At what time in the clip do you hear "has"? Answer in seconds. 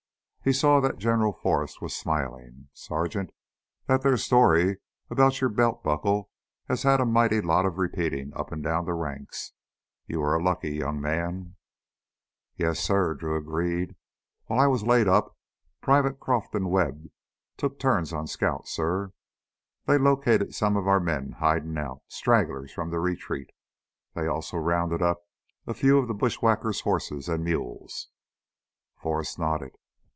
6.67-6.81